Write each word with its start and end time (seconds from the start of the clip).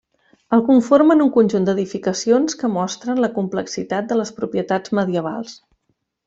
El 0.55 0.61
conformen 0.67 1.19
un 1.25 1.29
conjunt 1.35 1.67
d'edificacions 1.67 2.57
que 2.61 2.71
mostren 2.79 3.21
la 3.25 3.31
complexitat 3.39 4.09
de 4.13 4.19
les 4.23 4.33
propietats 4.41 4.97
medievals. 5.03 5.55